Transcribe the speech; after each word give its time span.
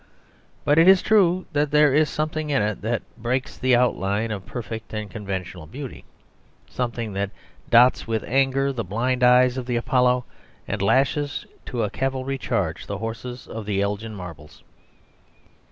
But 0.65 0.79
it 0.79 0.87
is 0.87 1.03
true 1.03 1.45
that 1.53 1.69
there 1.69 1.93
is 1.93 2.09
something 2.09 2.49
in 2.49 2.63
it 2.63 2.81
that 2.81 3.03
breaks 3.21 3.55
the 3.55 3.75
outline 3.75 4.31
of 4.31 4.47
perfect 4.47 4.95
and 4.95 5.11
conventional 5.11 5.67
beauty, 5.67 6.05
something 6.67 7.13
that 7.13 7.29
dots 7.69 8.07
with 8.07 8.23
anger 8.23 8.73
the 8.73 8.83
blind 8.83 9.21
eyes 9.21 9.57
of 9.59 9.67
the 9.67 9.75
Apollo 9.75 10.25
and 10.67 10.81
lashes 10.81 11.45
to 11.67 11.83
a 11.83 11.91
cavalry 11.91 12.39
charge 12.39 12.87
the 12.87 12.97
horses 12.97 13.45
of 13.45 13.67
the 13.67 13.79
Elgin 13.79 14.15
Marbles. 14.15 14.63